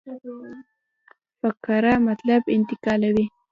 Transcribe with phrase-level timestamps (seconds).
[1.39, 3.25] فقره مطلب انتقالوي.